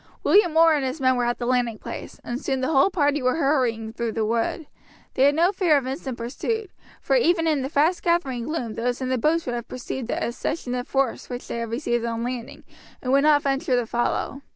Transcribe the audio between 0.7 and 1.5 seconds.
and his men were at the